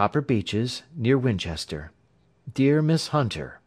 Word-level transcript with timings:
Copper 0.00 0.22
Beeches, 0.22 0.82
near 0.96 1.18
Winchester. 1.18 1.92
Dear 2.50 2.80
Miss 2.80 3.08
Hunter, 3.08 3.60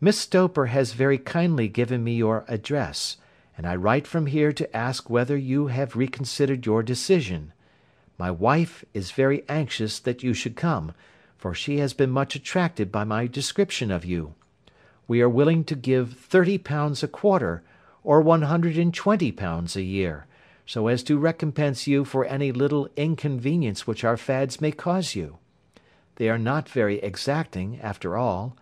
Miss 0.00 0.16
Stoper 0.24 0.68
has 0.68 0.92
very 0.92 1.18
kindly 1.18 1.66
given 1.66 2.04
me 2.04 2.14
your 2.14 2.44
address, 2.46 3.16
and 3.58 3.66
I 3.66 3.74
write 3.74 4.06
from 4.06 4.26
here 4.26 4.52
to 4.52 4.76
ask 4.76 5.10
whether 5.10 5.36
you 5.36 5.66
have 5.66 5.96
reconsidered 5.96 6.66
your 6.66 6.84
decision. 6.84 7.52
My 8.16 8.30
wife 8.30 8.84
is 8.94 9.10
very 9.10 9.42
anxious 9.48 9.98
that 9.98 10.22
you 10.22 10.34
should 10.34 10.54
come, 10.54 10.94
for 11.36 11.52
she 11.52 11.78
has 11.78 11.92
been 11.92 12.10
much 12.10 12.36
attracted 12.36 12.92
by 12.92 13.02
my 13.02 13.26
description 13.26 13.90
of 13.90 14.04
you. 14.04 14.36
We 15.08 15.20
are 15.20 15.28
willing 15.28 15.64
to 15.64 15.74
give 15.74 16.12
thirty 16.12 16.58
pounds 16.58 17.02
a 17.02 17.08
quarter, 17.08 17.64
or 18.04 18.20
one 18.20 18.42
hundred 18.42 18.78
and 18.78 18.94
twenty 18.94 19.32
pounds 19.32 19.74
a 19.74 19.82
year, 19.82 20.26
so 20.64 20.86
as 20.86 21.02
to 21.02 21.18
recompense 21.18 21.88
you 21.88 22.04
for 22.04 22.24
any 22.24 22.52
little 22.52 22.88
inconvenience 22.94 23.84
which 23.84 24.04
our 24.04 24.16
fads 24.16 24.60
may 24.60 24.70
cause 24.70 25.16
you. 25.16 25.38
They 26.16 26.28
are 26.28 26.38
not 26.38 26.68
very 26.68 26.98
exacting, 26.98 27.78
after 27.80 28.16
all. 28.16 28.56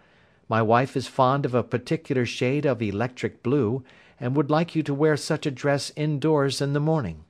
My 0.49 0.61
wife 0.61 0.97
is 0.97 1.07
fond 1.07 1.47
of 1.47 1.55
a 1.55 1.63
particular 1.63 2.27
shade 2.27 2.67
of 2.67 2.83
electric 2.83 3.43
blue, 3.43 3.83
and 4.21 4.37
would 4.37 4.51
like 4.51 4.75
you 4.75 4.83
to 4.85 4.95
wear 4.95 5.17
such 5.17 5.47
a 5.47 5.51
dress 5.51 5.93
indoors 5.97 6.61
in 6.61 6.73
the 6.73 6.81
morning. 6.81 7.25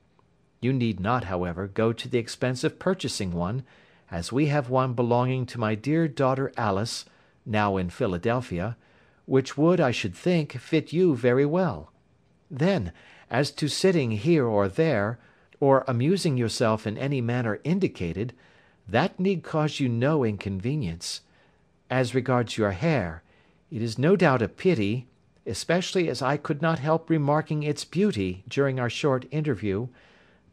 You 0.61 0.73
need 0.73 0.99
not, 0.99 1.25
however, 1.25 1.67
go 1.67 1.93
to 1.93 2.07
the 2.07 2.17
expense 2.17 2.63
of 2.63 2.79
purchasing 2.79 3.31
one, 3.31 3.63
as 4.11 4.31
we 4.31 4.47
have 4.47 4.69
one 4.69 4.93
belonging 4.93 5.45
to 5.47 5.59
my 5.59 5.75
dear 5.75 6.07
daughter 6.07 6.51
Alice, 6.57 7.05
now 7.45 7.77
in 7.77 7.89
Philadelphia, 7.89 8.77
which 9.25 9.57
would, 9.57 9.79
I 9.79 9.91
should 9.91 10.15
think, 10.15 10.53
fit 10.53 10.91
you 10.91 11.15
very 11.15 11.45
well. 11.45 11.91
Then, 12.49 12.91
as 13.29 13.51
to 13.51 13.67
sitting 13.67 14.11
here 14.11 14.45
or 14.45 14.67
there, 14.67 15.19
or 15.59 15.83
amusing 15.87 16.37
yourself 16.37 16.85
in 16.85 16.97
any 16.97 17.21
manner 17.21 17.59
indicated, 17.63 18.33
that 18.87 19.19
need 19.19 19.43
cause 19.43 19.79
you 19.79 19.89
no 19.89 20.23
inconvenience. 20.23 21.21
As 21.89 22.15
regards 22.15 22.57
your 22.57 22.71
hair, 22.71 23.23
it 23.71 23.81
is 23.81 23.97
no 23.97 24.15
doubt 24.15 24.41
a 24.41 24.47
pity, 24.47 25.07
especially 25.45 26.09
as 26.09 26.21
I 26.21 26.37
could 26.37 26.61
not 26.61 26.79
help 26.79 27.09
remarking 27.09 27.63
its 27.63 27.85
beauty 27.85 28.43
during 28.47 28.79
our 28.79 28.89
short 28.89 29.25
interview, 29.31 29.87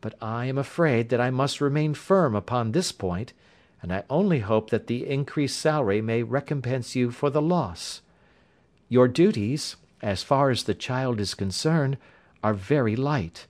but 0.01 0.15
I 0.21 0.47
am 0.47 0.59
afraid 0.59 1.09
that 1.09 1.21
I 1.21 1.31
must 1.31 1.61
remain 1.61 1.95
firm 1.95 2.35
upon 2.35 2.73
this 2.73 2.93
point, 2.93 3.33
and 3.81 3.93
I 3.93 4.05
only 4.11 4.41
hope 4.41 4.71
that 4.71 4.87
the 4.87 5.07
increased 5.09 5.59
salary 5.59 6.01
may 6.01 6.23
recompense 6.23 6.95
you 6.97 7.11
for 7.11 7.31
the 7.31 7.43
loss. 7.43 8.01
Your 8.89 9.09
duties, 9.09 9.77
as 10.03 10.23
far 10.23 10.51
as 10.51 10.65
the 10.65 10.75
child 10.75 11.21
is 11.21 11.35
concerned, 11.35 11.97
are 12.43 12.55
very 12.55 12.97
light. 12.97 13.47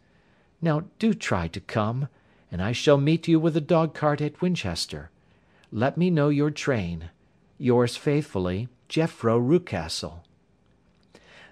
Now 0.60 0.84
do 0.98 1.14
try 1.14 1.48
to 1.48 1.60
come, 1.60 2.08
and 2.52 2.62
I 2.62 2.72
shall 2.72 2.98
meet 2.98 3.26
you 3.26 3.40
with 3.40 3.54
the 3.54 3.60
dog 3.62 3.94
cart 3.94 4.20
at 4.20 4.42
Winchester. 4.42 5.10
Let 5.72 5.96
me 5.96 6.10
know 6.10 6.28
your 6.28 6.50
train. 6.50 7.08
Yours 7.56 7.96
faithfully, 7.96 8.68
Jephro 8.90 9.40
Rucastle. 9.40 10.20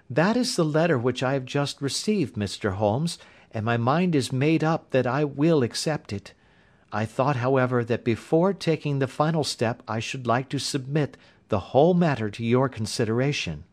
That 0.07 0.37
is 0.37 0.55
the 0.55 0.63
letter 0.63 0.99
which 0.99 1.23
I 1.23 1.33
have 1.33 1.45
just 1.45 1.81
received, 1.81 2.35
Mr. 2.35 2.73
Holmes, 2.73 3.17
and 3.49 3.65
my 3.65 3.77
mind 3.77 4.13
is 4.13 4.31
made 4.31 4.63
up 4.63 4.91
that 4.91 5.07
I 5.07 5.23
will 5.23 5.63
accept 5.63 6.13
it. 6.13 6.33
I 6.91 7.05
thought, 7.05 7.37
however, 7.37 7.83
that 7.83 8.03
before 8.03 8.53
taking 8.53 8.99
the 8.99 9.07
final 9.07 9.43
step 9.43 9.81
I 9.87 9.99
should 9.99 10.27
like 10.27 10.49
to 10.49 10.59
submit 10.59 11.17
the 11.49 11.71
whole 11.71 11.93
matter 11.93 12.29
to 12.29 12.45
your 12.45 12.69
consideration. 12.69 13.63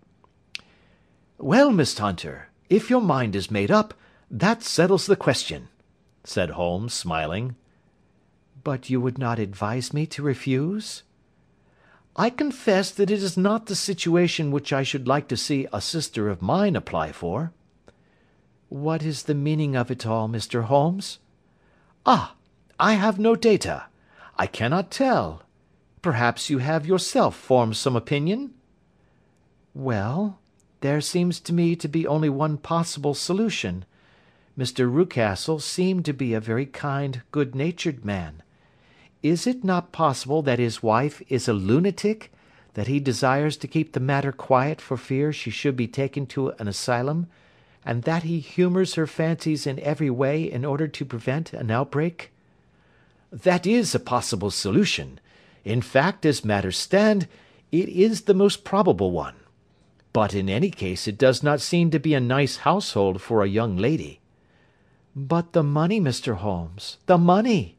"Well, 1.36 1.70
Miss 1.72 1.98
Hunter, 1.98 2.48
if 2.70 2.88
your 2.88 3.02
mind 3.02 3.36
is 3.36 3.50
made 3.50 3.70
up, 3.70 3.92
that 4.30 4.62
settles 4.62 5.06
the 5.06 5.16
question," 5.16 5.68
said 6.24 6.50
Holmes, 6.50 6.92
smiling. 6.92 7.54
"But 8.64 8.90
you 8.90 9.00
would 9.00 9.18
not 9.18 9.38
advise 9.38 9.92
me 9.94 10.06
to 10.06 10.22
refuse?" 10.22 11.02
"I 12.16 12.30
confess 12.30 12.90
that 12.90 13.10
it 13.10 13.22
is 13.22 13.36
not 13.36 13.66
the 13.66 13.76
situation 13.76 14.50
which 14.50 14.72
I 14.72 14.82
should 14.82 15.06
like 15.06 15.28
to 15.28 15.36
see 15.36 15.68
a 15.72 15.80
sister 15.80 16.28
of 16.28 16.42
mine 16.42 16.74
apply 16.74 17.12
for." 17.12 17.52
"What 18.68 19.02
is 19.02 19.22
the 19.22 19.34
meaning 19.34 19.76
of 19.76 19.90
it 19.90 20.04
all, 20.04 20.28
Mr. 20.28 20.64
Holmes?" 20.64 21.18
"Ah! 22.04 22.34
I 22.80 22.94
have 22.94 23.18
no 23.18 23.36
data. 23.36 23.84
I 24.36 24.46
cannot 24.46 24.90
tell. 24.90 25.42
Perhaps 26.02 26.50
you 26.50 26.58
have 26.58 26.86
yourself 26.86 27.36
formed 27.36 27.76
some 27.76 27.96
opinion?" 27.96 28.54
"Well? 29.74 30.40
There 30.80 31.00
seems 31.00 31.40
to 31.40 31.52
me 31.52 31.74
to 31.76 31.88
be 31.88 32.06
only 32.06 32.28
one 32.28 32.56
possible 32.58 33.14
solution. 33.14 33.84
Mr. 34.58 34.92
Rucastle 34.92 35.60
seemed 35.60 36.04
to 36.04 36.12
be 36.12 36.34
a 36.34 36.40
very 36.40 36.66
kind, 36.66 37.22
good 37.30 37.54
natured 37.54 38.04
man. 38.04 38.42
Is 39.22 39.46
it 39.46 39.62
not 39.62 39.92
possible 39.92 40.42
that 40.42 40.58
his 40.58 40.82
wife 40.82 41.22
is 41.28 41.46
a 41.46 41.52
lunatic, 41.52 42.32
that 42.74 42.88
he 42.88 42.98
desires 42.98 43.56
to 43.56 43.68
keep 43.68 43.92
the 43.92 44.00
matter 44.00 44.32
quiet 44.32 44.80
for 44.80 44.96
fear 44.96 45.32
she 45.32 45.50
should 45.50 45.76
be 45.76 45.86
taken 45.86 46.26
to 46.26 46.50
an 46.58 46.66
asylum, 46.66 47.28
and 47.84 48.02
that 48.02 48.24
he 48.24 48.40
humours 48.40 48.94
her 48.94 49.06
fancies 49.06 49.64
in 49.64 49.78
every 49.78 50.10
way 50.10 50.42
in 50.42 50.64
order 50.64 50.88
to 50.88 51.04
prevent 51.04 51.52
an 51.52 51.70
outbreak?" 51.70 52.32
"That 53.30 53.64
is 53.64 53.94
a 53.94 54.00
possible 54.00 54.50
solution. 54.50 55.20
In 55.64 55.82
fact, 55.82 56.26
as 56.26 56.44
matters 56.44 56.76
stand, 56.76 57.28
it 57.70 57.88
is 57.88 58.22
the 58.22 58.34
most 58.34 58.64
probable 58.64 59.12
one. 59.12 59.36
But 60.12 60.34
in 60.34 60.48
any 60.48 60.70
case 60.70 61.06
it 61.06 61.16
does 61.16 61.44
not 61.44 61.60
seem 61.60 61.92
to 61.92 62.00
be 62.00 62.14
a 62.14 62.20
nice 62.20 62.56
household 62.58 63.22
for 63.22 63.44
a 63.44 63.48
young 63.48 63.76
lady." 63.76 64.18
"But 65.20 65.52
the 65.52 65.64
money, 65.64 66.00
Mr. 66.00 66.36
Holmes, 66.36 66.96
the 67.06 67.18
money!" 67.18 67.74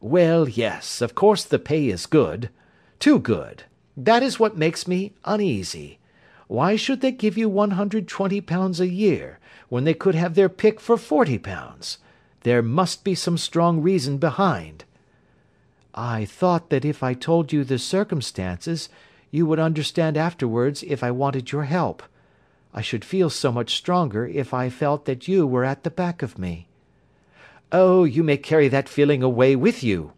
"Well, 0.00 0.48
yes, 0.48 1.02
of 1.02 1.14
course 1.14 1.44
the 1.44 1.58
pay 1.58 1.88
is 1.88 2.06
good. 2.06 2.48
Too 2.98 3.18
good. 3.18 3.64
That 3.94 4.22
is 4.22 4.40
what 4.40 4.56
makes 4.56 4.88
me 4.88 5.12
uneasy. 5.26 5.98
Why 6.48 6.76
should 6.76 7.02
they 7.02 7.12
give 7.12 7.36
you 7.36 7.50
one 7.50 7.72
hundred 7.72 8.08
twenty 8.08 8.40
pounds 8.40 8.80
a 8.80 8.88
year, 8.88 9.38
when 9.68 9.84
they 9.84 9.92
could 9.92 10.14
have 10.14 10.34
their 10.34 10.48
pick 10.48 10.80
for 10.80 10.96
forty 10.96 11.36
pounds? 11.36 11.98
There 12.40 12.62
must 12.62 13.04
be 13.04 13.14
some 13.14 13.36
strong 13.36 13.82
reason 13.82 14.16
behind." 14.16 14.84
"I 15.94 16.24
thought 16.24 16.70
that 16.70 16.86
if 16.86 17.02
I 17.02 17.12
told 17.12 17.52
you 17.52 17.64
the 17.64 17.78
circumstances 17.78 18.88
you 19.30 19.44
would 19.44 19.60
understand 19.60 20.16
afterwards 20.16 20.82
if 20.84 21.04
I 21.04 21.10
wanted 21.10 21.52
your 21.52 21.64
help. 21.64 22.02
I 22.72 22.82
should 22.82 23.04
feel 23.04 23.30
so 23.30 23.50
much 23.50 23.74
stronger 23.74 24.26
if 24.26 24.54
I 24.54 24.70
felt 24.70 25.04
that 25.04 25.26
you 25.26 25.46
were 25.46 25.64
at 25.64 25.82
the 25.82 25.90
back 25.90 26.22
of 26.22 26.38
me." 26.38 26.68
"Oh, 27.72 28.04
you 28.04 28.22
may 28.22 28.36
carry 28.36 28.68
that 28.68 28.88
feeling 28.88 29.22
away 29.22 29.56
with 29.56 29.82
you. 29.82 30.12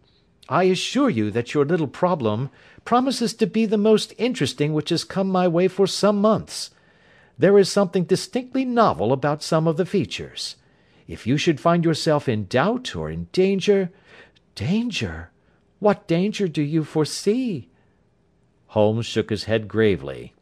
I 0.49 0.63
assure 0.65 1.09
you 1.09 1.31
that 1.31 1.53
your 1.53 1.65
little 1.65 1.87
problem 1.87 2.49
promises 2.85 3.33
to 3.35 3.47
be 3.47 3.65
the 3.65 3.77
most 3.77 4.13
interesting 4.17 4.73
which 4.73 4.89
has 4.89 5.03
come 5.03 5.29
my 5.29 5.47
way 5.47 5.67
for 5.67 5.87
some 5.87 6.21
months. 6.21 6.69
There 7.37 7.57
is 7.57 7.69
something 7.71 8.03
distinctly 8.03 8.65
novel 8.65 9.11
about 9.11 9.41
some 9.41 9.67
of 9.67 9.77
the 9.77 9.85
features. 9.85 10.55
If 11.07 11.25
you 11.25 11.37
should 11.37 11.59
find 11.59 11.83
yourself 11.83 12.29
in 12.29 12.45
doubt 12.45 12.95
or 12.95 13.09
in 13.09 13.29
danger—" 13.31 13.89
"Danger! 14.55 15.31
What 15.79 16.07
danger 16.07 16.47
do 16.47 16.61
you 16.61 16.83
foresee?" 16.83 17.69
Holmes 18.67 19.05
shook 19.05 19.29
his 19.31 19.45
head 19.45 19.67
gravely. 19.67 20.33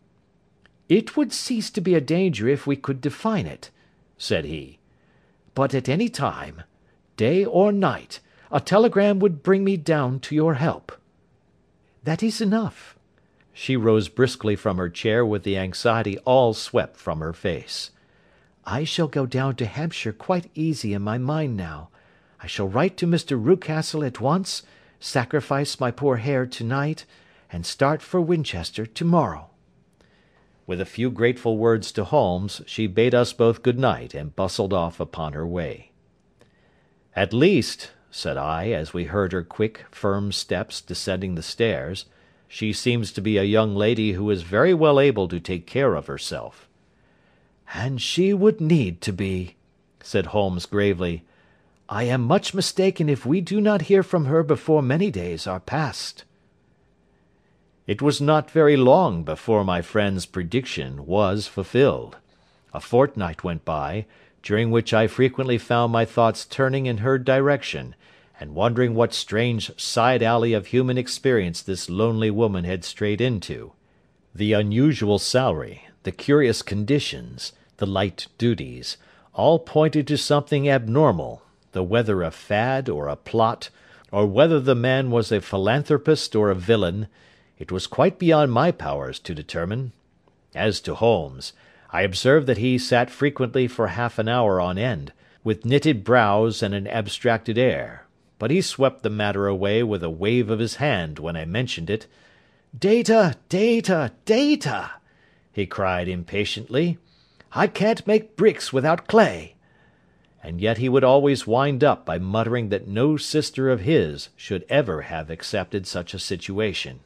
"It 0.92 1.16
would 1.16 1.32
cease 1.32 1.70
to 1.70 1.80
be 1.80 1.96
a 1.96 2.02
danger 2.02 2.50
if 2.50 2.68
we 2.68 2.76
could 2.76 3.00
define 3.00 3.48
it," 3.48 3.70
said 4.18 4.44
he. 4.44 4.80
"But 5.56 5.74
at 5.74 5.88
any 5.88 6.10
time, 6.10 6.64
day 7.16 7.46
or 7.46 7.72
night, 7.72 8.20
a 8.52 8.60
telegram 8.60 9.18
would 9.20 9.42
bring 9.42 9.64
me 9.64 9.78
down 9.78 10.20
to 10.20 10.36
your 10.36 10.56
help." 10.56 10.92
"That 12.04 12.22
is 12.22 12.42
enough." 12.42 12.98
She 13.54 13.78
rose 13.78 14.10
briskly 14.10 14.58
from 14.58 14.76
her 14.76 14.90
chair 14.90 15.26
with 15.26 15.44
the 15.44 15.58
anxiety 15.58 16.18
all 16.26 16.54
swept 16.54 16.98
from 16.98 17.20
her 17.20 17.32
face. 17.32 17.92
"I 18.66 18.84
shall 18.84 19.08
go 19.08 19.26
down 19.26 19.56
to 19.56 19.66
Hampshire 19.68 20.12
quite 20.12 20.52
easy 20.56 20.94
in 20.94 21.04
my 21.04 21.18
mind 21.18 21.56
now. 21.56 21.88
I 22.42 22.48
shall 22.48 22.68
write 22.68 22.98
to 22.98 23.08
Mr. 23.08 23.42
Rucastle 23.42 24.04
at 24.04 24.20
once, 24.20 24.64
sacrifice 25.00 25.80
my 25.80 25.92
poor 25.92 26.18
hair 26.18 26.46
to 26.48 26.66
night 26.66 27.06
and 27.50 27.66
start 27.66 28.02
for 28.02 28.20
Winchester 28.20 28.86
to 28.86 29.06
morrow." 29.06 29.51
With 30.68 30.80
a 30.80 30.86
few 30.86 31.10
grateful 31.10 31.58
words 31.58 31.92
to 31.94 32.04
Holmes, 32.04 32.62
she 32.66 32.88
bade 32.88 33.16
us 33.16 33.34
both 33.34 33.64
good 33.64 33.80
night 33.80 34.14
and 34.14 34.36
bustled 34.36 34.74
off 34.74 35.00
upon 35.00 35.34
her 35.34 35.46
way. 35.48 35.92
"At 37.16 37.34
least," 37.34 37.92
said 38.10 38.38
I, 38.38 38.70
as 38.70 38.94
we 38.94 39.06
heard 39.06 39.32
her 39.32 39.44
quick, 39.44 39.86
firm 39.92 40.32
steps 40.32 40.80
descending 40.80 41.36
the 41.36 41.42
stairs, 41.42 42.06
"she 42.48 42.74
seems 42.74 43.12
to 43.14 43.22
be 43.22 43.38
a 43.38 43.44
young 43.44 43.76
lady 43.76 44.14
who 44.14 44.30
is 44.30 44.44
very 44.44 44.74
well 44.74 45.00
able 45.00 45.28
to 45.30 45.40
take 45.40 45.66
care 45.66 45.96
of 45.96 46.08
herself." 46.08 46.68
"And 47.74 48.02
she 48.02 48.34
would 48.34 48.62
need 48.62 49.02
to 49.02 49.14
be," 49.14 49.56
said 50.02 50.28
Holmes 50.28 50.66
gravely. 50.66 51.24
"I 51.90 52.04
am 52.04 52.22
much 52.22 52.54
mistaken 52.54 53.10
if 53.10 53.26
we 53.26 53.42
do 53.42 53.60
not 53.60 53.84
hear 53.84 54.04
from 54.04 54.26
her 54.26 54.44
before 54.44 54.82
many 54.82 55.10
days 55.12 55.48
are 55.48 55.60
past." 55.60 56.24
It 57.88 58.02
was 58.02 58.22
not 58.22 58.52
very 58.52 58.78
long 58.78 59.24
before 59.24 59.64
my 59.64 59.82
friend's 59.82 60.26
prediction 60.26 61.06
was 61.06 61.48
fulfilled. 61.48 62.18
A 62.74 62.80
fortnight 62.80 63.44
went 63.44 63.66
by, 63.66 64.06
during 64.44 64.72
which 64.72 64.94
I 64.94 65.08
frequently 65.08 65.58
found 65.58 65.92
my 65.92 66.06
thoughts 66.06 66.46
turning 66.46 66.86
in 66.86 66.98
her 66.98 67.18
direction, 67.18 67.96
and 68.40 68.56
wondering 68.56 68.96
what 68.96 69.14
strange 69.14 69.72
side 69.80 70.24
alley 70.24 70.54
of 70.54 70.68
human 70.68 70.98
experience 70.98 71.62
this 71.62 71.90
lonely 71.90 72.32
woman 72.32 72.66
had 72.66 72.84
strayed 72.84 73.22
into. 73.22 73.74
The 74.34 74.54
unusual 74.54 75.20
salary, 75.20 75.88
the 76.04 76.12
curious 76.12 76.62
conditions, 76.62 77.52
the 77.78 77.86
light 77.86 78.28
duties, 78.38 78.98
all 79.34 79.60
pointed 79.60 80.08
to 80.08 80.18
something 80.18 80.70
abnormal, 80.70 81.42
though 81.72 81.84
whether 81.84 82.22
a 82.22 82.32
fad 82.32 82.90
or 82.90 83.08
a 83.08 83.16
plot, 83.16 83.70
or 84.12 84.26
whether 84.26 84.60
the 84.60 84.76
man 84.76 85.10
was 85.12 85.32
a 85.32 85.42
philanthropist 85.42 86.36
or 86.36 86.50
a 86.50 86.56
villain, 86.56 87.08
it 87.62 87.72
was 87.72 87.86
quite 87.86 88.18
beyond 88.18 88.52
my 88.52 88.72
powers 88.72 89.20
to 89.20 89.36
determine. 89.36 89.92
As 90.56 90.82
to 90.82 90.96
Holmes, 90.96 91.54
I 91.92 92.02
observed 92.02 92.48
that 92.48 92.58
he 92.58 92.80
sat 92.80 93.12
frequently 93.12 93.68
for 93.68 93.90
half 93.90 94.18
an 94.18 94.28
hour 94.28 94.60
on 94.60 94.80
end, 94.80 95.14
with 95.44 95.64
knitted 95.64 96.04
brows 96.04 96.64
and 96.64 96.74
an 96.74 96.88
abstracted 96.88 97.60
air, 97.60 98.08
but 98.40 98.50
he 98.50 98.62
swept 98.62 99.04
the 99.04 99.12
matter 99.12 99.46
away 99.46 99.84
with 99.84 100.02
a 100.02 100.10
wave 100.10 100.50
of 100.50 100.58
his 100.58 100.78
hand 100.78 101.20
when 101.20 101.38
I 101.38 101.46
mentioned 101.46 101.92
it. 101.92 102.08
"Data, 102.76 103.36
data, 103.48 104.12
data!" 104.26 104.94
he 105.54 105.68
cried 105.68 106.08
impatiently. 106.08 106.98
"I 107.52 107.68
can't 107.68 108.08
make 108.08 108.36
bricks 108.36 108.74
without 108.74 109.06
clay." 109.06 109.54
And 110.42 110.60
yet 110.60 110.80
he 110.80 110.90
would 110.90 111.04
always 111.04 111.46
wind 111.46 111.84
up 111.84 112.08
by 112.08 112.18
muttering 112.18 112.70
that 112.70 112.88
no 112.88 113.18
sister 113.18 113.70
of 113.70 113.82
his 113.82 114.30
should 114.36 114.66
ever 114.68 115.04
have 115.04 115.30
accepted 115.30 115.86
such 115.86 116.16
a 116.16 116.20
situation. 116.20 117.02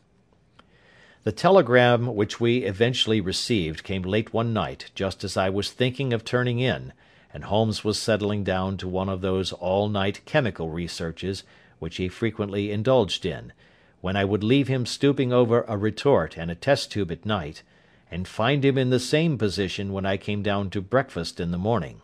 The 1.26 1.32
telegram 1.32 2.14
which 2.14 2.40
we 2.40 2.60
eventually 2.60 3.20
received 3.20 3.84
came 3.84 4.04
late 4.04 4.32
one 4.32 4.54
night 4.54 4.92
just 4.94 5.24
as 5.24 5.36
I 5.36 5.50
was 5.50 5.72
thinking 5.72 6.14
of 6.14 6.24
turning 6.24 6.60
in, 6.60 6.94
and 7.34 7.46
Holmes 7.46 7.84
was 7.84 7.98
settling 7.98 8.44
down 8.44 8.78
to 8.78 8.88
one 8.88 9.10
of 9.10 9.22
those 9.22 9.52
all 9.52 9.90
night 9.90 10.22
chemical 10.26 10.70
researches 10.70 11.42
which 11.80 11.98
he 11.98 12.10
frequently 12.10 12.72
indulged 12.72 13.26
in, 13.26 13.54
when 14.02 14.16
I 14.16 14.24
would 14.24 14.44
leave 14.44 14.68
him 14.68 14.86
stooping 14.86 15.34
over 15.34 15.66
a 15.68 15.78
retort 15.78 16.38
and 16.38 16.52
a 16.52 16.56
test 16.56 16.92
tube 16.92 17.12
at 17.12 17.26
night, 17.26 17.64
and 18.12 18.28
find 18.28 18.64
him 18.64 18.78
in 18.78 18.92
the 18.92 19.00
same 19.00 19.36
position 19.40 19.92
when 19.92 20.06
I 20.06 20.18
came 20.18 20.44
down 20.44 20.70
to 20.70 20.80
breakfast 20.80 21.40
in 21.40 21.50
the 21.50 21.58
morning. 21.58 22.04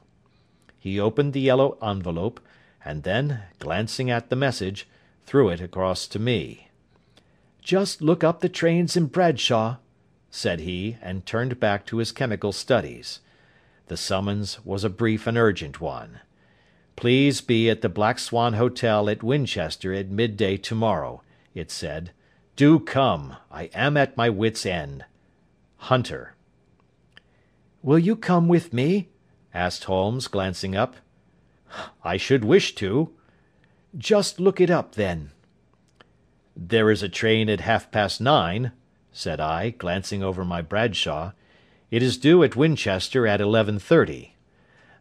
He 0.79 0.99
opened 0.99 1.33
the 1.33 1.41
yellow 1.41 1.77
envelope, 1.79 2.39
and 2.83 3.03
then, 3.03 3.43
glancing 3.59 4.09
at 4.09 4.31
the 4.31 4.35
message, 4.35 4.87
threw 5.27 5.49
it 5.49 5.61
across 5.61 6.07
to 6.07 6.17
me. 6.17 6.70
"Just 7.61 8.01
look 8.01 8.23
up 8.23 8.39
the 8.39 8.49
trains 8.49 8.97
in 8.97 9.05
Bradshaw," 9.05 9.77
said 10.31 10.61
he, 10.61 10.97
and 11.01 11.25
turned 11.25 11.59
back 11.59 11.85
to 11.85 11.97
his 11.97 12.11
chemical 12.11 12.51
studies. 12.51 13.19
The 13.87 13.97
summons 13.97 14.63
was 14.65 14.83
a 14.83 14.89
brief 14.89 15.27
and 15.27 15.37
urgent 15.37 15.79
one. 15.79 16.21
"Please 16.95 17.39
be 17.39 17.69
at 17.69 17.81
the 17.81 17.89
Black 17.89 18.17
Swan 18.19 18.53
Hotel 18.53 19.09
at 19.09 19.21
Winchester 19.21 19.93
at 19.93 20.09
midday 20.09 20.57
to 20.57 20.75
morrow," 20.75 21.21
it 21.53 21.69
said. 21.69 22.11
"Do 22.55 22.79
come. 22.79 23.37
I 23.51 23.65
am 23.73 23.95
at 23.95 24.17
my 24.17 24.29
wits' 24.29 24.65
end. 24.65 25.05
Hunter." 25.77 26.35
"Will 27.83 27.99
you 27.99 28.15
come 28.15 28.47
with 28.47 28.73
me?" 28.73 29.09
asked 29.53 29.83
Holmes, 29.83 30.27
glancing 30.27 30.75
up. 30.75 30.95
"I 32.03 32.17
should 32.17 32.43
wish 32.43 32.75
to." 32.75 33.13
"Just 33.97 34.39
look 34.39 34.59
it 34.59 34.69
up, 34.69 34.95
then. 34.95 35.31
"There 36.57 36.91
is 36.91 37.01
a 37.01 37.07
train 37.07 37.47
at 37.49 37.61
half 37.61 37.91
past 37.91 38.19
nine," 38.19 38.73
said 39.13 39.39
I, 39.39 39.69
glancing 39.69 40.21
over 40.21 40.43
my 40.43 40.61
Bradshaw. 40.61 41.31
"It 41.89 42.03
is 42.03 42.17
due 42.17 42.43
at 42.43 42.57
Winchester 42.57 43.25
at 43.25 43.39
eleven 43.39 43.79
thirty." 43.79 44.35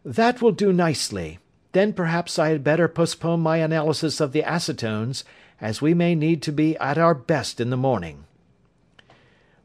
"That 0.05 0.41
will 0.41 0.53
do 0.53 0.71
nicely. 0.71 1.39
Then 1.73 1.91
perhaps 1.91 2.39
I 2.39 2.51
had 2.51 2.63
better 2.63 2.87
postpone 2.87 3.41
my 3.41 3.57
analysis 3.57 4.21
of 4.21 4.31
the 4.31 4.43
acetones, 4.43 5.25
as 5.59 5.81
we 5.81 5.93
may 5.93 6.15
need 6.15 6.41
to 6.43 6.53
be 6.53 6.77
at 6.77 6.97
our 6.97 7.13
best 7.13 7.59
in 7.59 7.69
the 7.69 7.75
morning." 7.75 8.23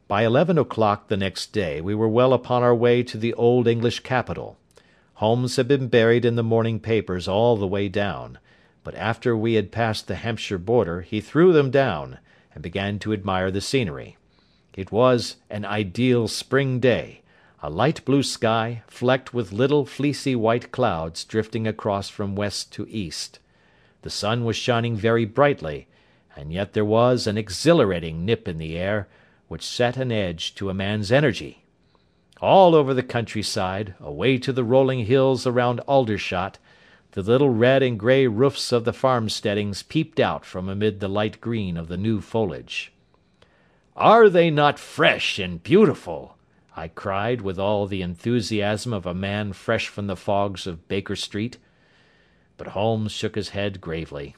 By 0.09 0.23
eleven 0.25 0.57
o'clock 0.57 1.07
the 1.07 1.15
next 1.15 1.53
day 1.53 1.79
we 1.79 1.95
were 1.95 2.09
well 2.09 2.33
upon 2.33 2.63
our 2.63 2.75
way 2.75 3.01
to 3.03 3.17
the 3.17 3.33
old 3.35 3.65
English 3.65 4.01
capital. 4.01 4.57
Holmes 5.13 5.55
had 5.55 5.69
been 5.69 5.87
buried 5.87 6.25
in 6.25 6.35
the 6.35 6.43
morning 6.43 6.81
papers 6.81 7.29
all 7.29 7.55
the 7.55 7.65
way 7.65 7.87
down 7.87 8.39
but 8.87 8.95
after 8.95 9.35
we 9.35 9.55
had 9.55 9.69
passed 9.69 10.07
the 10.07 10.15
Hampshire 10.15 10.57
border 10.57 11.01
he 11.01 11.19
threw 11.19 11.51
them 11.51 11.69
down, 11.69 12.19
and 12.53 12.63
began 12.63 12.97
to 12.97 13.11
admire 13.11 13.51
the 13.51 13.59
scenery. 13.59 14.15
It 14.75 14.93
was 14.93 15.35
an 15.49 15.65
ideal 15.65 16.29
spring 16.29 16.79
day, 16.79 17.19
a 17.61 17.69
light 17.69 18.05
blue 18.05 18.23
sky, 18.23 18.83
flecked 18.87 19.33
with 19.33 19.51
little 19.51 19.85
fleecy 19.85 20.37
white 20.37 20.71
clouds 20.71 21.25
drifting 21.25 21.67
across 21.67 22.07
from 22.07 22.33
west 22.37 22.71
to 22.75 22.87
east. 22.87 23.39
The 24.03 24.09
sun 24.09 24.45
was 24.45 24.55
shining 24.55 24.95
very 24.95 25.25
brightly, 25.25 25.89
and 26.33 26.53
yet 26.53 26.71
there 26.71 26.85
was 26.85 27.27
an 27.27 27.37
exhilarating 27.37 28.23
nip 28.23 28.47
in 28.47 28.57
the 28.57 28.77
air, 28.77 29.09
which 29.49 29.65
set 29.67 29.97
an 29.97 30.13
edge 30.13 30.55
to 30.55 30.69
a 30.69 30.73
man's 30.73 31.11
energy. 31.11 31.65
All 32.39 32.73
over 32.73 32.93
the 32.93 33.03
countryside, 33.03 33.95
away 33.99 34.37
to 34.37 34.53
the 34.53 34.63
rolling 34.63 35.07
hills 35.07 35.45
around 35.45 35.81
Aldershot, 35.81 36.57
the 37.11 37.21
little 37.21 37.49
red 37.49 37.81
and 37.81 37.99
grey 37.99 38.27
roofs 38.27 38.71
of 38.71 38.85
the 38.85 38.93
farmsteadings 38.93 39.81
peeped 39.81 40.19
out 40.19 40.45
from 40.45 40.69
amid 40.69 40.99
the 40.99 41.07
light 41.07 41.41
green 41.41 41.77
of 41.77 41.87
the 41.87 41.97
new 41.97 42.21
foliage. 42.21 42.91
"Are 43.95 44.29
they 44.29 44.49
not 44.49 44.77
fresh 44.77 45.39
and 45.39 45.63
beautiful?" 45.63 46.37
I 46.75 46.89
cried 46.89 47.41
with 47.41 47.57
all 47.57 47.87
the 47.87 48.03
enthusiasm 48.03 48.93
of 48.93 49.05
a 49.07 49.13
man 49.15 49.53
fresh 49.53 49.87
from 49.87 50.07
the 50.07 50.15
fogs 50.15 50.67
of 50.67 50.87
Baker 50.87 51.15
Street. 51.15 51.57
But 52.57 52.67
Holmes 52.67 53.11
shook 53.11 53.35
his 53.35 53.49
head 53.49 53.81
gravely. 53.81 54.35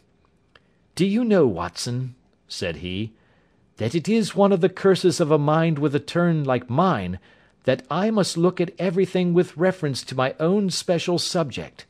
"Do 0.96 1.06
you 1.06 1.26
know, 1.26 1.48
Watson," 1.48 2.16
said 2.48 2.78
he, 2.78 3.12
"that 3.78 3.96
it 3.96 4.08
is 4.08 4.36
one 4.36 4.52
of 4.52 4.62
the 4.62 4.70
curses 4.70 5.20
of 5.20 5.32
a 5.32 5.38
mind 5.38 5.80
with 5.80 5.94
a 5.96 6.00
turn 6.00 6.44
like 6.44 6.70
mine 6.70 7.20
that 7.64 7.86
I 7.92 8.10
must 8.12 8.38
look 8.38 8.62
at 8.62 8.74
everything 8.80 9.34
with 9.34 9.58
reference 9.58 10.04
to 10.04 10.16
my 10.16 10.34
own 10.40 10.70
special 10.70 11.20
subject. 11.20 11.86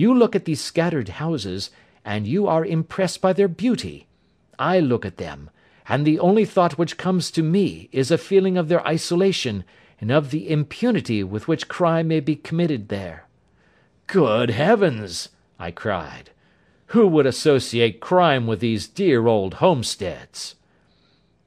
You 0.00 0.14
look 0.14 0.34
at 0.34 0.46
these 0.46 0.62
scattered 0.62 1.10
houses, 1.10 1.68
and 2.06 2.26
you 2.26 2.46
are 2.46 2.64
impressed 2.64 3.20
by 3.20 3.34
their 3.34 3.48
beauty. 3.48 4.06
I 4.58 4.80
look 4.80 5.04
at 5.04 5.18
them, 5.18 5.50
and 5.86 6.06
the 6.06 6.18
only 6.18 6.46
thought 6.46 6.78
which 6.78 6.96
comes 6.96 7.30
to 7.32 7.42
me 7.42 7.90
is 7.92 8.10
a 8.10 8.16
feeling 8.16 8.56
of 8.56 8.68
their 8.68 8.82
isolation, 8.88 9.62
and 10.00 10.10
of 10.10 10.30
the 10.30 10.48
impunity 10.48 11.22
with 11.22 11.46
which 11.46 11.68
crime 11.68 12.08
may 12.08 12.20
be 12.20 12.34
committed 12.34 12.88
there." 12.88 13.26
"Good 14.06 14.48
heavens!" 14.48 15.28
I 15.58 15.70
cried. 15.70 16.30
"Who 16.96 17.06
would 17.08 17.26
associate 17.26 18.00
crime 18.00 18.46
with 18.46 18.60
these 18.60 18.88
dear 18.88 19.26
old 19.26 19.60
homesteads?" 19.60 20.54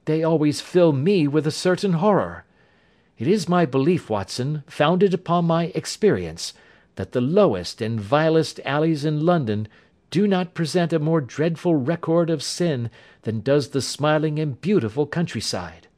"They 0.04 0.22
always 0.22 0.60
fill 0.60 0.92
me 0.92 1.26
with 1.26 1.48
a 1.48 1.58
certain 1.66 1.94
horror. 1.94 2.44
It 3.18 3.26
is 3.26 3.48
my 3.48 3.66
belief, 3.66 4.08
Watson, 4.08 4.62
founded 4.68 5.12
upon 5.12 5.44
my 5.44 5.72
experience 5.74 6.54
that 6.96 7.12
the 7.12 7.20
lowest 7.20 7.80
and 7.82 8.00
vilest 8.00 8.60
alleys 8.64 9.04
in 9.04 9.26
London 9.26 9.66
do 10.10 10.28
not 10.28 10.54
present 10.54 10.92
a 10.92 10.98
more 10.98 11.20
dreadful 11.20 11.74
record 11.74 12.30
of 12.30 12.42
sin 12.42 12.88
than 13.22 13.40
does 13.40 13.70
the 13.70 13.82
smiling 13.82 14.38
and 14.38 14.60
beautiful 14.60 15.06
countryside." 15.06 15.88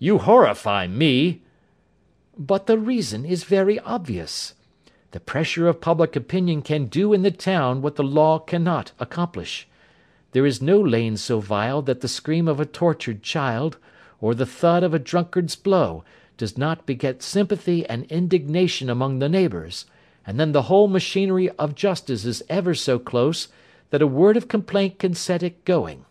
"You 0.00 0.18
horrify 0.18 0.88
me!" 0.88 1.42
"But 2.36 2.66
the 2.66 2.78
reason 2.78 3.24
is 3.24 3.44
very 3.44 3.78
obvious. 3.80 4.54
The 5.12 5.20
pressure 5.20 5.68
of 5.68 5.80
public 5.80 6.16
opinion 6.16 6.62
can 6.62 6.86
do 6.86 7.12
in 7.12 7.22
the 7.22 7.30
town 7.30 7.80
what 7.80 7.94
the 7.94 8.02
law 8.02 8.40
cannot 8.40 8.90
accomplish. 8.98 9.68
There 10.32 10.44
is 10.44 10.60
no 10.60 10.80
lane 10.80 11.16
so 11.16 11.38
vile 11.38 11.80
that 11.82 12.00
the 12.00 12.08
scream 12.08 12.48
of 12.48 12.58
a 12.58 12.66
tortured 12.66 13.22
child, 13.22 13.76
or 14.20 14.34
the 14.34 14.46
thud 14.46 14.82
of 14.82 14.92
a 14.92 14.98
drunkard's 14.98 15.54
blow, 15.54 16.02
does 16.36 16.58
not 16.58 16.86
beget 16.86 17.22
sympathy 17.22 17.86
and 17.86 18.04
indignation 18.06 18.90
among 18.90 19.18
the 19.20 19.28
neighbours 19.28 19.86
and 20.28 20.38
then 20.38 20.52
the 20.52 20.64
whole 20.64 20.88
machinery 20.88 21.48
of 21.58 21.74
justice 21.74 22.26
is 22.26 22.44
ever 22.50 22.74
so 22.74 22.98
close 22.98 23.48
that 23.88 24.02
a 24.02 24.06
word 24.06 24.36
of 24.36 24.46
complaint 24.46 24.98
can 24.98 25.14
set 25.14 25.42
it 25.42 25.64
going, 25.64 26.04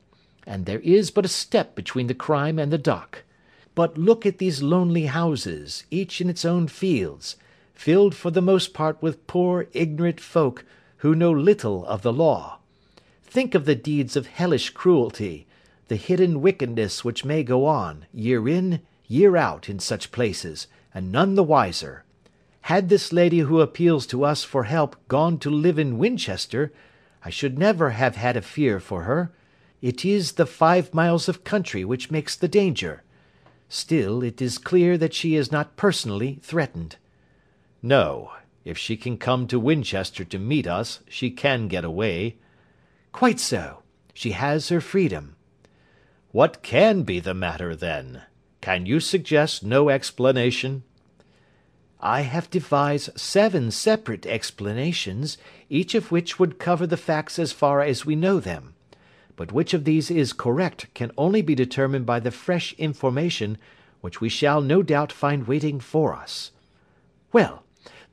and 0.47 0.65
there 0.65 0.79
is 0.79 1.11
but 1.11 1.23
a 1.23 1.27
step 1.27 1.75
between 1.75 2.07
the 2.07 2.15
crime 2.15 2.57
and 2.57 2.73
the 2.73 2.79
dock. 2.79 3.21
But 3.75 3.95
look 3.95 4.25
at 4.25 4.39
these 4.39 4.63
lonely 4.63 5.05
houses, 5.05 5.83
each 5.91 6.19
in 6.19 6.31
its 6.31 6.45
own 6.45 6.67
fields, 6.67 7.35
filled 7.75 8.15
for 8.15 8.31
the 8.31 8.41
most 8.41 8.73
part 8.73 8.99
with 9.03 9.27
poor 9.27 9.67
ignorant 9.73 10.19
folk 10.19 10.65
who 10.97 11.13
know 11.13 11.31
little 11.31 11.85
of 11.85 12.01
the 12.01 12.11
law. 12.11 12.57
Think 13.21 13.53
of 13.53 13.65
the 13.65 13.75
deeds 13.75 14.15
of 14.15 14.25
hellish 14.25 14.71
cruelty, 14.71 15.45
the 15.89 15.95
hidden 15.95 16.41
wickedness 16.41 17.05
which 17.05 17.23
may 17.23 17.43
go 17.43 17.67
on, 17.67 18.07
year 18.11 18.49
in, 18.49 18.79
year 19.07 19.37
out, 19.37 19.69
in 19.69 19.77
such 19.77 20.11
places, 20.11 20.65
and 20.91 21.11
none 21.11 21.35
the 21.35 21.43
wiser. 21.43 22.03
Had 22.67 22.89
this 22.89 23.13
lady 23.13 23.39
who 23.39 23.61
appeals 23.61 24.05
to 24.07 24.25
us 24.25 24.43
for 24.43 24.65
help 24.65 24.97
gone 25.07 25.39
to 25.39 25.49
live 25.49 25.79
in 25.79 25.97
Winchester, 25.97 26.73
I 27.23 27.29
should 27.29 27.57
never 27.57 27.91
have 27.91 28.17
had 28.17 28.35
a 28.35 28.41
fear 28.41 28.81
for 28.81 29.03
her. 29.03 29.31
It 29.81 30.03
is 30.03 30.33
the 30.33 30.45
five 30.45 30.93
miles 30.93 31.29
of 31.29 31.45
country 31.45 31.85
which 31.85 32.11
makes 32.11 32.35
the 32.35 32.49
danger. 32.49 33.03
Still, 33.69 34.21
it 34.21 34.41
is 34.41 34.57
clear 34.57 34.97
that 34.97 35.13
she 35.13 35.35
is 35.35 35.49
not 35.49 35.77
personally 35.77 36.39
threatened." 36.41 36.97
"No. 37.81 38.33
If 38.65 38.77
she 38.77 38.97
can 38.97 39.17
come 39.17 39.47
to 39.47 39.61
Winchester 39.61 40.25
to 40.25 40.37
meet 40.37 40.67
us, 40.67 40.99
she 41.07 41.31
can 41.31 41.69
get 41.69 41.85
away." 41.85 42.35
Quite 43.13 43.39
so. 43.39 43.83
She 44.13 44.31
has 44.31 44.67
her 44.67 44.81
freedom. 44.81 45.37
What 46.33 46.63
can 46.63 47.03
be 47.03 47.21
the 47.21 47.33
matter, 47.33 47.77
then? 47.77 48.23
Can 48.59 48.85
you 48.85 48.99
suggest 48.99 49.63
no 49.63 49.87
explanation? 49.87 50.83
I 51.99 52.21
have 52.21 52.49
devised 52.49 53.19
seven 53.19 53.71
separate 53.71 54.25
explanations, 54.25 55.37
each 55.69 55.95
of 55.95 56.11
which 56.11 56.37
would 56.37 56.59
cover 56.59 56.85
the 56.85 56.97
facts 56.97 57.39
as 57.39 57.51
far 57.51 57.81
as 57.81 58.05
we 58.05 58.15
know 58.15 58.39
them. 58.39 58.75
But 59.35 59.51
which 59.51 59.73
of 59.73 59.83
these 59.83 60.11
is 60.11 60.33
correct 60.33 60.93
can 60.93 61.11
only 61.17 61.41
be 61.41 61.55
determined 61.55 62.05
by 62.05 62.19
the 62.19 62.31
fresh 62.31 62.73
information 62.73 63.57
which 64.01 64.21
we 64.21 64.29
shall 64.29 64.61
no 64.61 64.83
doubt 64.83 65.11
find 65.11 65.47
waiting 65.47 65.79
for 65.79 66.13
us. 66.13 66.51
Well, 67.31 67.63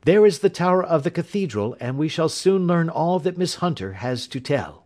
there 0.03 0.25
is 0.25 0.39
the 0.39 0.49
tower 0.49 0.83
of 0.83 1.03
the 1.03 1.11
cathedral, 1.11 1.75
and 1.79 1.97
we 1.97 2.07
shall 2.07 2.29
soon 2.29 2.67
learn 2.67 2.89
all 2.89 3.19
that 3.19 3.37
Miss 3.37 3.55
Hunter 3.55 3.93
has 3.93 4.27
to 4.27 4.39
tell. 4.39 4.85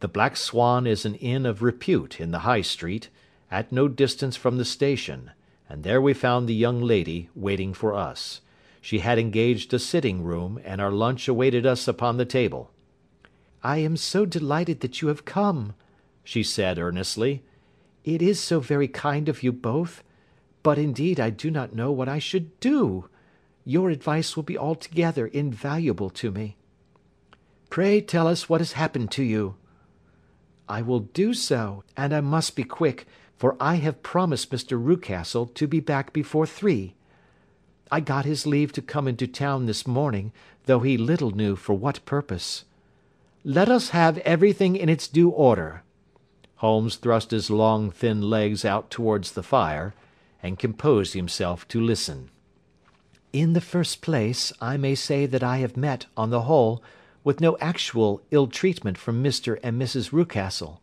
The 0.00 0.08
Black 0.08 0.36
Swan 0.36 0.86
is 0.86 1.04
an 1.04 1.14
inn 1.16 1.46
of 1.46 1.62
repute 1.62 2.20
in 2.20 2.30
the 2.30 2.40
High 2.40 2.62
Street, 2.62 3.08
at 3.50 3.72
no 3.72 3.88
distance 3.88 4.36
from 4.36 4.58
the 4.58 4.64
station, 4.64 5.30
and 5.68 5.82
there 5.82 6.00
we 6.00 6.12
found 6.14 6.48
the 6.48 6.54
young 6.54 6.80
lady 6.80 7.28
waiting 7.34 7.72
for 7.72 7.94
us. 7.94 8.40
She 8.80 8.98
had 8.98 9.18
engaged 9.18 9.72
a 9.72 9.78
sitting 9.78 10.22
room, 10.22 10.60
and 10.64 10.80
our 10.80 10.92
lunch 10.92 11.26
awaited 11.26 11.64
us 11.64 11.88
upon 11.88 12.16
the 12.16 12.26
table. 12.26 12.70
"I 13.62 13.78
am 13.78 13.96
so 13.96 14.26
delighted 14.26 14.80
that 14.80 15.00
you 15.00 15.08
have 15.08 15.24
come," 15.24 15.72
she 16.22 16.42
said 16.42 16.78
earnestly. 16.78 17.42
"It 18.04 18.20
is 18.20 18.38
so 18.38 18.60
very 18.60 18.88
kind 18.88 19.28
of 19.28 19.42
you 19.42 19.52
both. 19.52 20.02
But 20.62 20.78
indeed 20.78 21.20
I 21.20 21.30
do 21.30 21.50
not 21.50 21.74
know 21.74 21.92
what 21.92 22.08
I 22.08 22.18
should 22.18 22.58
do. 22.60 23.08
Your 23.64 23.90
advice 23.90 24.36
will 24.36 24.42
be 24.42 24.58
altogether 24.58 25.26
invaluable 25.26 26.10
to 26.10 26.30
me." 26.30 26.56
"Pray 27.70 28.00
tell 28.00 28.26
us 28.26 28.48
what 28.48 28.60
has 28.60 28.72
happened 28.72 29.10
to 29.12 29.22
you." 29.22 29.56
"I 30.68 30.82
will 30.82 31.00
do 31.00 31.34
so, 31.34 31.84
and 31.96 32.14
I 32.14 32.20
must 32.20 32.56
be 32.56 32.64
quick, 32.64 33.06
for 33.44 33.58
I 33.60 33.74
have 33.74 34.02
promised 34.02 34.50
Mr. 34.52 34.82
Rucastle 34.82 35.52
to 35.52 35.66
be 35.66 35.78
back 35.78 36.14
before 36.14 36.46
three. 36.46 36.94
I 37.92 38.00
got 38.00 38.24
his 38.24 38.46
leave 38.46 38.72
to 38.72 38.80
come 38.80 39.06
into 39.06 39.26
town 39.26 39.66
this 39.66 39.86
morning, 39.86 40.32
though 40.64 40.80
he 40.80 40.96
little 40.96 41.30
knew 41.30 41.54
for 41.54 41.74
what 41.74 42.06
purpose. 42.06 42.64
Let 43.44 43.68
us 43.68 43.90
have 43.90 44.16
everything 44.24 44.76
in 44.76 44.88
its 44.88 45.06
due 45.06 45.28
order." 45.28 45.82
Holmes 46.54 46.96
thrust 46.96 47.32
his 47.32 47.50
long 47.50 47.90
thin 47.90 48.22
legs 48.22 48.64
out 48.64 48.88
towards 48.90 49.32
the 49.32 49.42
fire, 49.42 49.92
and 50.42 50.58
composed 50.58 51.12
himself 51.12 51.68
to 51.68 51.82
listen. 51.82 52.30
"In 53.34 53.52
the 53.52 53.60
first 53.60 54.00
place, 54.00 54.54
I 54.58 54.78
may 54.78 54.94
say 54.94 55.26
that 55.26 55.42
I 55.42 55.58
have 55.58 55.76
met, 55.76 56.06
on 56.16 56.30
the 56.30 56.44
whole, 56.48 56.82
with 57.22 57.42
no 57.42 57.58
actual 57.60 58.22
ill 58.30 58.46
treatment 58.46 58.96
from 58.96 59.22
Mr. 59.22 59.58
and 59.62 59.78
Mrs. 59.78 60.12
Rucastle. 60.12 60.80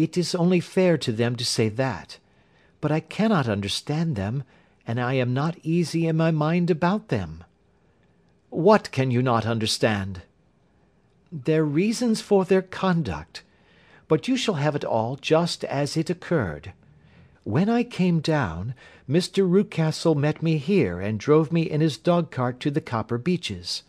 It 0.00 0.16
is 0.16 0.32
only 0.32 0.60
fair 0.60 0.96
to 0.98 1.10
them 1.10 1.34
to 1.34 1.44
say 1.44 1.68
that. 1.70 2.18
But 2.80 2.92
I 2.92 3.00
cannot 3.00 3.48
understand 3.48 4.14
them, 4.14 4.44
and 4.86 5.00
I 5.00 5.14
am 5.14 5.34
not 5.34 5.58
easy 5.64 6.06
in 6.06 6.16
my 6.16 6.30
mind 6.30 6.70
about 6.70 7.08
them." 7.08 7.42
"What 8.48 8.92
can 8.92 9.10
you 9.10 9.22
not 9.22 9.44
understand?" 9.44 10.22
their 11.32 11.64
reasons 11.64 12.20
for 12.20 12.44
their 12.44 12.62
conduct. 12.62 13.42
But 14.06 14.28
you 14.28 14.36
shall 14.36 14.54
have 14.54 14.76
it 14.76 14.84
all 14.84 15.16
just 15.16 15.64
as 15.64 15.96
it 15.96 16.08
occurred. 16.08 16.74
When 17.42 17.68
I 17.68 17.82
came 17.82 18.20
down, 18.20 18.74
Mr. 19.10 19.50
Rucastle 19.50 20.14
met 20.14 20.44
me 20.44 20.58
here 20.58 21.00
and 21.00 21.18
drove 21.18 21.50
me 21.50 21.62
in 21.62 21.80
his 21.80 21.98
dog 21.98 22.30
cart 22.30 22.60
to 22.60 22.70
the 22.70 22.80
Copper 22.80 23.18
Beeches. 23.18 23.82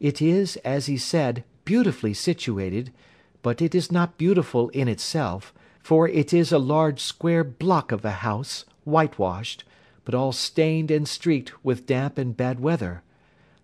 It 0.00 0.20
is, 0.20 0.56
as 0.64 0.86
he 0.86 0.98
said, 0.98 1.44
beautifully 1.64 2.14
situated, 2.14 2.92
but 3.42 3.60
it 3.60 3.74
is 3.74 3.92
not 3.92 4.18
beautiful 4.18 4.68
in 4.70 4.88
itself, 4.88 5.52
for 5.82 6.08
it 6.08 6.32
is 6.32 6.52
a 6.52 6.58
large 6.58 7.00
square 7.00 7.42
block 7.44 7.90
of 7.92 8.04
a 8.04 8.10
house, 8.10 8.64
whitewashed, 8.84 9.64
but 10.04 10.14
all 10.14 10.32
stained 10.32 10.90
and 10.90 11.06
streaked 11.06 11.52
with 11.64 11.86
damp 11.86 12.18
and 12.18 12.36
bad 12.36 12.60
weather. 12.60 13.02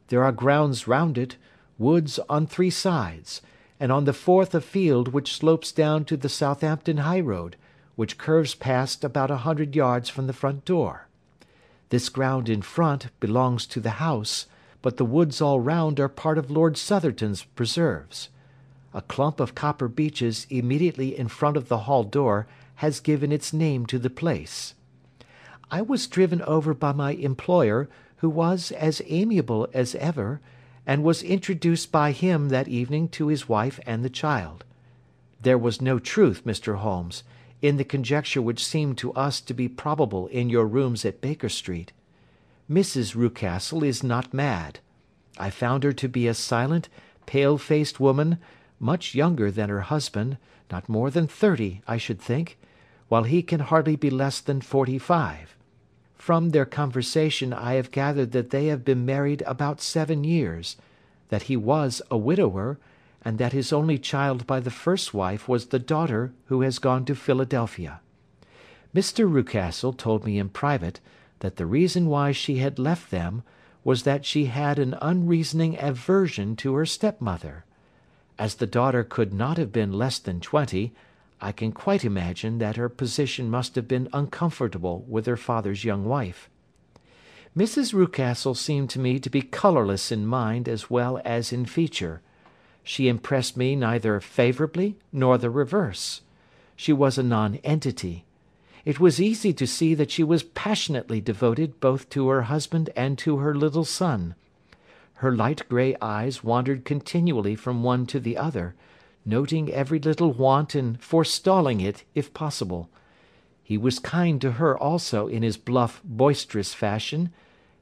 There 0.09 0.25
are 0.25 0.33
grounds 0.33 0.89
round 0.89 1.19
it, 1.19 1.37
woods 1.79 2.19
on 2.29 2.47
three 2.47 2.71
sides, 2.71 3.41
and 3.79 3.93
on 3.93 4.05
the 4.05 4.13
fourth 4.13 4.55
a 4.55 4.61
field 4.61 5.09
which 5.09 5.37
slopes 5.37 5.71
down 5.71 6.05
to 6.07 6.17
the 6.17 6.29
Southampton 6.29 6.99
high 6.99 7.21
road, 7.21 7.57
which 7.95 8.19
curves 8.19 8.55
past 8.55 9.05
about 9.05 9.31
a 9.31 9.39
hundred 9.39 9.77
yards 9.77 10.09
from 10.09 10.27
the 10.27 10.33
front 10.33 10.65
door. 10.65 11.07
This 11.91 12.09
ground 12.09 12.49
in 12.49 12.63
front 12.63 13.09
belongs 13.21 13.67
to 13.67 13.81
the 13.81 13.99
house, 13.99 14.47
but 14.83 14.97
the 14.97 15.05
woods 15.05 15.41
all 15.41 15.61
round 15.61 15.99
are 15.99 16.09
part 16.09 16.39
of 16.39 16.51
Lord 16.51 16.77
Southerton's 16.77 17.45
preserves. 17.45 18.29
A 18.95 19.03
clump 19.03 19.41
of 19.41 19.55
copper 19.55 19.89
beeches 19.89 20.47
immediately 20.49 21.17
in 21.17 21.29
front 21.29 21.57
of 21.57 21.69
the 21.69 21.79
hall 21.79 22.05
door 22.05 22.47
has 22.77 23.01
given 23.01 23.33
its 23.33 23.53
name 23.53 23.87
to 23.87 23.99
the 23.99 24.11
place. 24.11 24.75
I 25.71 25.83
was 25.83 26.07
driven 26.07 26.41
over 26.43 26.73
by 26.73 26.93
my 26.93 27.13
employer, 27.13 27.89
who 28.17 28.31
was 28.31 28.73
as 28.73 29.03
amiable 29.07 29.69
as 29.75 29.95
ever, 29.97 30.41
and 30.87 31.05
was 31.05 31.23
introduced 31.23 31.93
by 31.93 32.13
him 32.13 32.49
that 32.49 32.69
evening 32.69 33.09
to 33.11 33.27
his 33.27 33.49
wife 33.49 33.79
and 33.87 34.03
the 34.03 34.11
child. 34.11 34.65
There 35.41 35.59
was 35.59 35.83
no 35.83 35.99
truth, 35.99 36.45
Mr. 36.47 36.77
Holmes, 36.77 37.23
in 37.61 37.77
the 37.77 37.85
conjecture 37.85 38.41
which 38.41 38.65
seemed 38.65 38.97
to 38.99 39.13
us 39.13 39.41
to 39.43 39.53
be 39.53 39.69
probable 39.69 40.29
in 40.29 40.49
your 40.49 40.67
rooms 40.67 41.05
at 41.05 41.21
Baker 41.21 41.49
Street. 41.51 41.93
Mrs. 42.71 43.15
Rucastle 43.15 43.83
is 43.83 44.03
not 44.03 44.33
mad. 44.33 44.81
I 45.39 45.51
found 45.51 45.85
her 45.85 45.93
to 45.93 46.09
be 46.09 46.27
a 46.27 46.35
silent, 46.35 46.89
pale 47.27 47.59
faced 47.59 48.01
woman, 48.01 48.39
much 48.81 49.15
younger 49.15 49.51
than 49.51 49.69
her 49.69 49.83
husband, 49.83 50.39
not 50.71 50.89
more 50.89 51.11
than 51.11 51.27
thirty, 51.27 51.83
I 51.87 51.97
should 51.97 52.21
think, 52.21 52.59
while 53.09 53.25
he 53.25 53.43
can 53.43 53.61
hardly 53.61 53.97
be 53.97 54.11
less 54.11 54.41
than 54.41 54.61
forty 54.61 54.99
five. 54.99 55.57
From 56.15 56.51
their 56.51 56.67
conversation 56.67 57.53
I 57.53 57.75
have 57.75 57.91
gathered 57.91 58.33
that 58.33 58.51
they 58.51 58.67
have 58.67 58.85
been 58.85 59.07
married 59.07 59.43
about 59.47 59.81
seven 59.81 60.25
years, 60.25 60.77
that 61.29 61.45
he 61.45 61.57
was 61.57 62.03
a 62.11 62.19
widower, 62.19 62.79
and 63.23 63.39
that 63.39 63.53
his 63.53 63.73
only 63.73 63.99
child 63.99 64.47
by 64.47 64.61
the 64.61 64.71
first 64.71 65.15
wife 65.15 65.49
was 65.49 65.67
the 65.67 65.79
daughter 65.79 66.33
who 66.47 66.61
has 66.63 66.79
gone 66.79 67.05
to 67.07 67.15
Philadelphia. 67.15 68.01
Mr. 68.95 69.31
Rucastle 69.31 69.93
told 69.93 70.25
me 70.25 70.39
in 70.39 70.49
private 70.49 71.01
that 71.41 71.57
the 71.57 71.67
reason 71.67 72.07
why 72.07 72.33
she 72.33 72.59
had 72.59 72.79
left 72.79 73.11
them 73.11 73.43
was 73.85 74.03
that 74.03 74.25
she 74.25 74.47
had 74.47 74.79
an 74.79 74.97
unreasoning 75.01 75.77
aversion 75.79 76.57
to 76.57 76.75
her 76.75 76.87
stepmother. 76.87 77.65
As 78.39 78.55
the 78.55 78.67
daughter 78.67 79.03
could 79.03 79.35
not 79.35 79.59
have 79.59 79.73
been 79.73 79.93
less 79.93 80.19
than 80.19 80.41
twenty, 80.41 80.93
I 81.41 81.53
can 81.53 81.73
quite 81.73 82.05
imagine 82.05 82.59
that 82.59 82.77
her 82.77 82.89
position 82.89 83.51
must 83.51 83.75
have 83.75 83.89
been 83.89 84.09
uncomfortable 84.13 85.05
with 85.09 85.27
her 85.27 85.37
father's 85.37 85.85
young 85.85 86.05
wife. 86.05 86.49
Mrs. 87.57 87.93
Rucastle 87.93 88.57
seemed 88.57 88.91
to 88.91 89.01
me 89.01 89.19
to 89.19 89.31
be 89.31 89.43
colourless 89.43 90.13
in 90.13 90.27
mind 90.27 90.69
as 90.69 90.89
well 90.89 91.21
as 91.25 91.53
in 91.53 91.67
feature. 91.67 92.23
She 92.85 93.09
impressed 93.09 93.57
me 93.57 93.75
neither 93.75 94.21
favourably 94.21 94.97
nor 95.13 95.37
the 95.37 95.51
reverse. 95.51 96.21
She 96.77 96.93
was 96.93 97.19
a 97.19 97.23
nonentity. 97.25 98.25
It 98.85 99.01
was 99.01 99.21
easy 99.21 99.53
to 99.55 99.67
see 99.67 99.95
that 99.95 100.13
she 100.13 100.23
was 100.23 100.45
passionately 100.45 101.21
devoted 101.21 101.81
both 101.81 102.09
to 102.11 102.29
her 102.29 102.43
husband 102.43 102.91
and 102.95 103.19
to 103.19 103.39
her 103.39 103.55
little 103.55 103.85
son. 103.85 104.37
Her 105.19 105.35
light 105.35 105.69
grey 105.69 105.97
eyes 106.01 106.45
wandered 106.45 106.85
continually 106.85 107.57
from 107.57 107.83
one 107.83 108.07
to 108.07 108.21
the 108.21 108.37
other, 108.37 108.77
noting 109.25 109.69
every 109.69 109.99
little 109.99 110.33
want 110.33 110.77
and 110.77 111.03
forestalling 111.03 111.81
it 111.81 112.05
if 112.15 112.33
possible. 112.33 112.89
He 113.65 113.77
was 113.77 113.99
kind 113.99 114.41
to 114.41 114.53
her 114.53 114.79
also 114.79 115.27
in 115.27 115.43
his 115.43 115.57
bluff, 115.57 116.01
boisterous 116.05 116.73
fashion, 116.73 117.31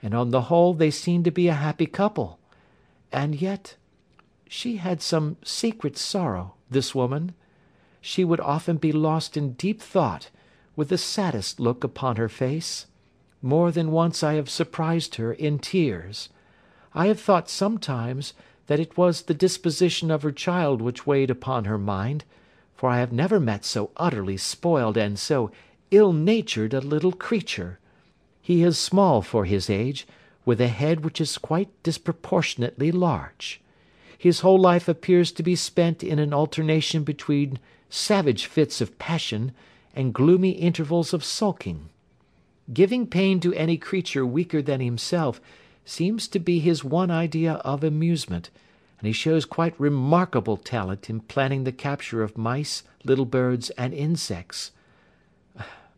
and 0.03 0.15
on 0.15 0.31
the 0.31 0.49
whole 0.49 0.73
they 0.73 0.91
seemed 0.91 1.27
to 1.27 1.31
be 1.31 1.49
a 1.49 1.53
happy 1.53 1.85
couple. 1.85 2.39
And 3.13 3.35
yet 3.35 3.77
she 4.49 4.79
had 4.79 5.03
some 5.03 5.37
secret 5.45 5.99
sorrow, 5.99 6.55
this 6.71 6.95
woman. 6.95 7.35
She 8.01 8.25
would 8.25 8.41
often 8.41 8.79
be 8.79 8.93
lost 8.93 9.37
in 9.37 9.53
deep 9.53 9.83
thought, 9.83 10.31
with 10.75 10.89
the 10.89 10.97
saddest 10.97 11.61
look 11.61 11.85
upon 11.85 12.17
her 12.17 12.31
face. 12.31 12.87
More 13.43 13.71
than 13.71 13.91
once 13.91 14.23
I 14.23 14.35
have 14.35 14.49
surprised 14.49 15.17
her 15.17 15.35
in 15.35 15.59
tears. 15.59 16.31
I 16.97 17.09
have 17.09 17.21
thought 17.21 17.51
sometimes 17.51 18.33
that 18.69 18.81
it 18.81 18.97
was 18.97 19.23
the 19.23 19.35
disposition 19.35 20.11
of 20.11 20.23
her 20.23 20.33
child 20.33 20.81
which 20.81 21.07
weighed 21.07 21.31
upon 21.31 21.67
her 21.67 21.77
mind, 21.77 22.25
for 22.75 22.89
I 22.89 23.01
have 23.01 23.13
never 23.13 23.39
met 23.39 23.67
so 23.67 23.91
utterly 23.99 24.39
spoiled 24.39 24.97
and 24.97 25.19
so 25.19 25.51
ill-natured 25.91 26.73
a 26.73 26.81
little 26.81 27.13
creature. 27.13 27.79
He 28.41 28.63
is 28.63 28.79
small 28.79 29.21
for 29.21 29.45
his 29.45 29.69
age, 29.69 30.07
with 30.47 30.59
a 30.59 30.69
head 30.69 31.05
which 31.05 31.21
is 31.21 31.37
quite 31.37 31.69
disproportionately 31.83 32.91
large. 32.91 33.61
His 34.17 34.41
whole 34.41 34.59
life 34.59 34.89
appears 34.89 35.33
to 35.33 35.43
be 35.43 35.55
spent 35.55 36.03
in 36.03 36.19
an 36.19 36.33
alternation 36.33 37.05
between 37.05 37.59
savage 37.91 38.47
fits 38.47 38.81
of 38.81 38.99
passion 38.99 39.53
and 39.95 40.15
gloomy 40.15 40.53
intervals 40.53 41.13
of 41.13 41.23
sulking. 41.25 41.91
Giving 42.73 43.07
pain 43.07 43.39
to 43.41 43.53
any 43.53 43.77
creature 43.77 44.25
weaker 44.25 44.63
than 44.63 44.81
himself 44.81 45.43
seems 45.87 46.29
to 46.29 46.39
be 46.39 46.59
his 46.59 46.85
one 46.85 47.11
idea 47.11 47.55
of 47.65 47.83
amusement, 47.83 48.51
and 48.99 49.07
he 49.07 49.13
shows 49.13 49.45
quite 49.45 49.79
remarkable 49.81 50.57
talent 50.57 51.09
in 51.09 51.21
planning 51.21 51.65
the 51.65 51.73
capture 51.73 52.23
of 52.23 52.37
mice, 52.37 52.83
little 53.05 53.25
birds, 53.25 53.71
and 53.71 53.95
insects. 53.95 54.73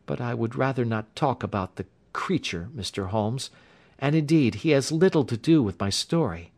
But 0.06 0.20
I 0.20 0.34
would 0.34 0.54
rather 0.54 0.84
not 0.84 1.16
talk 1.16 1.42
about 1.42 1.76
the 1.76 1.86
creature, 2.12 2.68
Mr. 2.76 3.08
Holmes, 3.08 3.50
and 3.98 4.14
indeed 4.14 4.56
he 4.56 4.70
has 4.70 4.92
little 4.92 5.24
to 5.24 5.36
do 5.36 5.62
with 5.62 5.80
my 5.80 5.90
story. 5.90 6.52